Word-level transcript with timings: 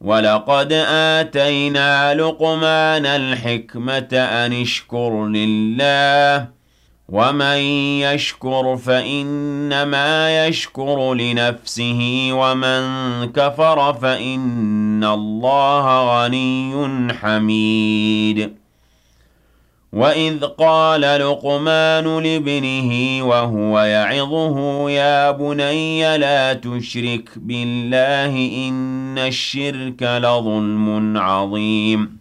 وَلَقَدْ 0.00 0.72
آتَيْنَا 1.18 2.14
لُقْمَانَ 2.14 3.06
الْحِكْمَةَ 3.06 4.08
أَنِ 4.12 4.52
اشْكُرْ 4.52 5.26
لِلَّهِ 5.26 6.38
ۚ 6.38 6.48
وَمَن 7.08 7.58
يَشْكُرْ 8.00 8.76
فَإِنَّمَا 8.76 10.46
يَشْكُرُ 10.46 11.14
لِنَفْسِهِ 11.14 12.30
ۖ 12.32 12.34
وَمَن 12.34 12.82
كَفَرَ 13.32 13.92
فَإِنَّ 13.94 15.04
اللَّهَ 15.04 16.24
غَنِيٌّ 16.24 17.12
حَمِيدٌ. 17.12 18.59
وَإِذْ 19.92 20.44
قَالَ 20.44 21.00
لُقْمَانُ 21.00 22.22
لِابْنِهِ 22.22 23.22
وَهُوَ 23.24 23.80
يَعِظُهُ 23.80 24.90
يَا 24.90 25.30
بُنَيَّ 25.30 26.18
لَا 26.18 26.52
تُشْرِكْ 26.52 27.30
بِاللَّهِ 27.36 28.30
ۖ 28.48 28.52
إِنَّ 28.68 29.18
الشِّرْكَ 29.18 30.02
لَظُلْمٌ 30.02 31.16
عَظِيمٌ 31.18 32.18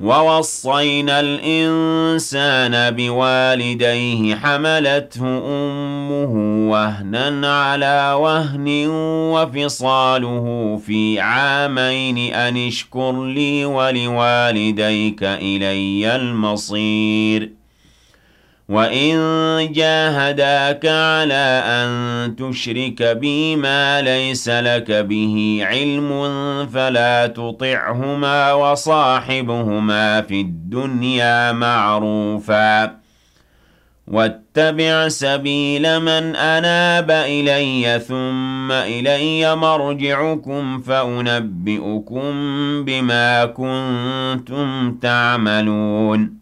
وَوَصَّيْنَا 0.00 1.20
الْإِنسَانَ 1.20 2.90
بِوَالِدَيْهِ 2.90 4.34
حَمَلَتْهُ 4.34 5.20
أُمُّهُ 5.46 6.32
وَهْنًا 6.70 7.54
عَلَىٰ 7.62 8.12
وَهْنٍ 8.20 8.86
وَفِصَالُهُ 9.32 10.76
فِي 10.86 11.20
عَامَيْنِ 11.20 12.34
أَنِ 12.34 12.66
اشْكُرْ 12.66 13.24
لِي 13.24 13.64
وَلِوَالِدَيْكَ 13.64 15.22
إِلَيَّ 15.22 16.16
الْمَصِيرُ. 16.16 17.61
وَإِن 18.72 19.72
جَاهَدَاكَ 19.72 20.86
عَلَىٰ 20.86 21.62
أَن 21.66 21.90
تُشْرِكَ 22.36 23.02
بِي 23.02 23.56
مَا 23.56 24.00
لَيْسَ 24.02 24.48
لَكَ 24.48 24.90
بِهِ 24.92 25.58
عِلْمٌ 25.62 26.08
فَلَا 26.66 27.26
تُطِعْهُمَا 27.26 28.52
وَصَاحِبْهُمَا 28.52 30.20
فِي 30.20 30.40
الدُّنْيَا 30.40 31.52
مَعْرُوفًا 31.52 32.86
ۚ 32.86 32.90
وَاتَّبِعْ 34.08 35.08
سَبِيلَ 35.08 36.00
مَنْ 36.00 36.36
أَنَابَ 36.36 37.10
إِلَيَّ 37.10 38.00
ثُمَّ 38.08 38.72
إِلَيَّ 38.72 39.54
مَرْجِعُكُمْ 39.56 40.80
فَأُنَبِّئُكُم 40.80 42.30
بِمَا 42.84 43.44
كُنتُمْ 43.44 44.94
تَعْمَلُونَ 45.02 46.41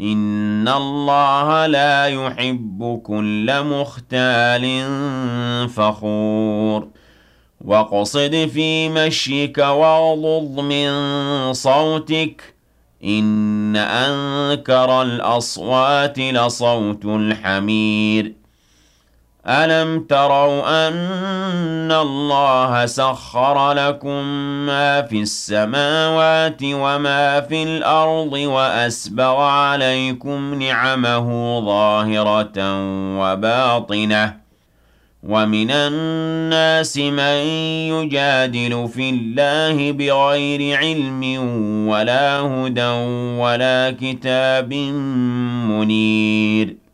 إِنَّ 0.00 0.68
اللَّهَ 0.68 1.66
لَا 1.66 2.06
يُحِبُّ 2.06 3.00
كُلَّ 3.04 3.64
مُخْتَالٍ 3.64 4.64
فَخُورٍ 5.68 6.88
وَاقْصِدْ 7.60 8.48
فِي 8.54 8.88
مَشْيِكَ 8.88 9.58
وَاغْضُضْ 9.58 10.60
مِن 10.60 10.90
صَوْتِكَ 11.52 12.42
ۚ 12.42 12.54
إِنَّ 13.04 13.76
أَنكَرَ 13.76 15.02
الْأَصْوَاتِ 15.02 16.18
لَصَوْتُ 16.18 17.04
الْحَمِيرِ 17.04 18.39
أَلَمْ 19.46 20.00
تَرَوْا 20.08 20.88
أَنَّ 20.88 21.92
اللَّهَ 21.92 22.86
سَخَّرَ 22.86 23.72
لَكُم 23.72 24.22
مَّا 24.66 25.02
فِي 25.02 25.20
السَّمَاوَاتِ 25.22 26.60
وَمَا 26.64 27.40
فِي 27.40 27.62
الْأَرْضِ 27.62 28.32
وَأَسْبَغَ 28.32 29.36
عَلَيْكُمْ 29.40 30.54
نِعَمَهُ 30.54 31.60
ظَاهِرَةً 31.60 32.58
وَبَاطِنَةً 33.20 34.36
وَمِنَ 35.22 35.70
النَّاسِ 35.70 36.96
مَن 36.98 37.36
يُجَادِلُ 37.92 38.88
فِي 38.94 39.10
اللَّهِ 39.10 39.92
بِغَيْرِ 39.92 40.76
عِلْمٍ 40.78 41.22
وَلَا 41.88 42.40
هُدًى 42.40 42.90
وَلَا 43.40 43.96
كِتَابٍ 44.00 44.72
مُّنِيرٍ 45.70 46.89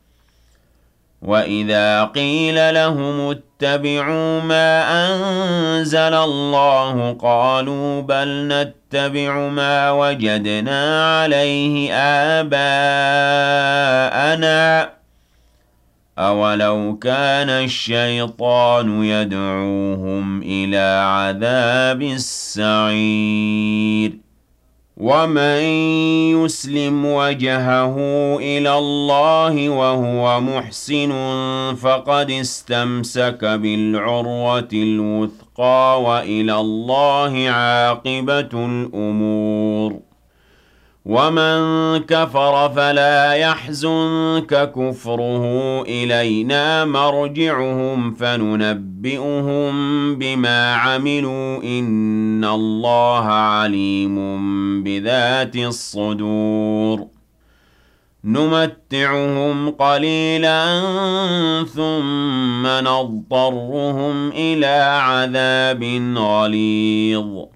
وَإِذَا 1.26 2.05
قِيلَ 2.05 2.75
لَهُمُ 2.75 3.20
اتَّبِعُوا 3.31 4.40
مَا 4.40 4.82
أَنزَلَ 5.06 6.14
اللَّهُ 6.14 7.12
قَالُوا 7.20 8.00
بَلْ 8.02 8.49
نَتَّبِعُ 8.49 9.49
مَا 9.49 9.90
وَجَدْنَا 9.90 11.06
عَلَيْهِ 11.23 11.93
آبَاءَنَا 12.40 12.55
ۚ 14.84 14.88
أَوَلَوْ 16.19 16.99
كَانَ 16.99 17.50
الشَّيْطَانُ 17.50 19.05
يَدْعُوهُمْ 19.05 20.43
إِلَىٰ 20.43 21.02
عَذَابِ 21.06 22.02
السَّعِيرِ 22.82 23.46
وَمَن 24.96 25.60
يُسْلِمْ 26.32 27.06
وَجْهَهُ 27.06 27.96
إِلَى 28.40 28.78
اللَّهِ 28.78 29.69
وَهُوَ 29.69 30.40
مُحْسِنٌ 30.40 31.12
فَقَدِ 31.76 32.31
اسْتَمْسَكَ 32.31 33.44
بِالْعُرْوَةِ 33.44 34.69
الْوُثْقَىٰ 34.72 36.00
وَإِلَى 36.02 36.54
اللَّهِ 36.60 37.50
عَاقِبَةُ 37.50 38.48
الْأُمُورِ 38.54 40.06
وَمَن 41.06 41.99
كَفَرَ 41.99 42.69
فَلَا 42.76 43.32
يَحْزُنكَ 43.32 44.73
كُفْرُهُ 44.76 45.43
ۖ 45.82 45.87
إِلَيْنَا 45.88 46.85
مَرْجِعُهُمْ 46.85 48.14
فَنُنَبِّئُهُم 48.14 49.75
بِمَا 50.19 50.75
عَمِلُوا 50.75 51.58
ۚ 51.58 51.64
إِنَّ 51.64 52.44
اللَّهَ 52.44 53.25
عَلِيمٌ 53.26 54.17
بِذَاتِ 54.85 55.56
الصُّدُورِ 55.56 57.06
نُمَتِّعُهُمْ 58.25 59.70
قَلِيلًا 59.70 60.64
ثُمَّ 61.75 62.67
نَضْطَرُّهُمْ 62.67 64.29
إِلَىٰ 64.31 64.99
عَذَابٍ 65.03 65.82
غَلِيظٍ 66.19 67.56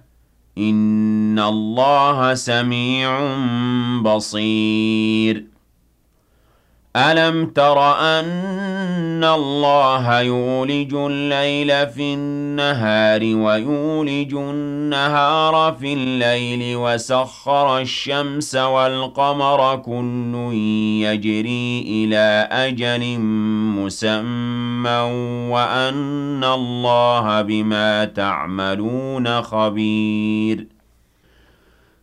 إِنَّ 0.61 1.39
اللَّهَ 1.39 2.33
سَمِيعٌ 2.33 3.35
بَصِيرٌ 4.01 5.50
أَلَمْ 6.95 7.45
تَرَ 7.45 7.79
أَنَّ 7.99 9.23
اللَّهَ 9.23 10.19
يُولِجُ 10.21 10.93
اللَّيْلَ 10.93 11.87
فِي 11.87 12.13
النَّهَارِ 12.13 13.19
وَيُولِجُ 13.23 14.33
النَّهَارَ 14.33 15.75
فِي 15.79 15.93
اللَّيْلِ 15.93 16.75
وَسَخَّرَ 16.77 17.79
الشَّمْسَ 17.79 18.55
وَالْقَمَرَ 18.55 19.75
كُلٌّ 19.75 20.33
يَجْرِي 21.03 21.81
إِلَىٰ 21.87 22.47
أَجَلٍ 22.51 23.19
مُّسَمًّى 23.79 24.99
وَأَنَّ 25.51 26.43
اللَّهَ 26.43 27.41
بِمَا 27.41 28.05
تَعْمَلُونَ 28.05 29.41
خَبِيرٌ 29.41 30.80